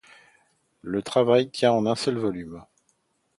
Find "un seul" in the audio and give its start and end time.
1.85-2.17